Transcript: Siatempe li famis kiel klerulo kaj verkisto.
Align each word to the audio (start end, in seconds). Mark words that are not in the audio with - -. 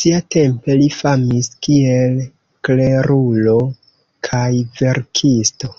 Siatempe 0.00 0.76
li 0.80 0.86
famis 0.96 1.48
kiel 1.66 2.22
klerulo 2.70 3.58
kaj 4.30 4.48
verkisto. 4.82 5.76